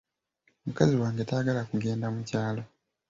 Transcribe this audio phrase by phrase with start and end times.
[0.65, 2.61] Mukazi wange tayagala kugenda mu kyalo.